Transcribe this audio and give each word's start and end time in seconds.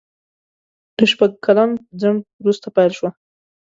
له 0.97 1.05
شپږ 1.11 1.31
کلن 1.45 1.71
ځنډ 2.01 2.19
وروسته 2.41 2.67
پېل 2.75 2.91
شوه. 2.97 3.09